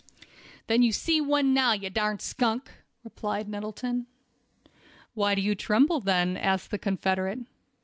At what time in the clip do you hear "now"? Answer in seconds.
1.53-1.73